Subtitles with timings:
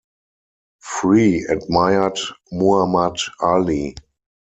[0.79, 2.17] Free admired
[2.51, 3.93] Muhammad Ali.